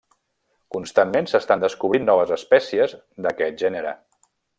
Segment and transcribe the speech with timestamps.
[0.75, 3.93] Constantment s'estan descobrint noves espècies d'aquest gènere.